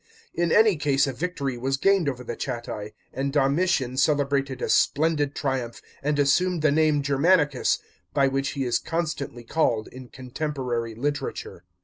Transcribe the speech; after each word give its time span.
In 0.33 0.51
any 0.51 0.77
case 0.77 1.05
a 1.05 1.13
victory 1.13 1.59
was 1.59 1.77
gained 1.77 2.09
over 2.09 2.23
the 2.23 2.35
Chatti, 2.35 2.95
and 3.13 3.31
Domitian 3.31 3.97
celebrated 3.97 4.59
a 4.59 4.67
splendid 4.67 5.35
triumph, 5.35 5.79
and 6.01 6.17
assumed 6.17 6.63
the 6.63 6.71
name 6.71 7.03
Germanicus, 7.03 7.77
by 8.11 8.27
which 8.27 8.53
he 8.53 8.63
is 8.65 8.79
constantly 8.79 9.43
called 9.43 9.87
in 9.89 10.09
contemporary 10.09 10.95
literature. 10.95 11.65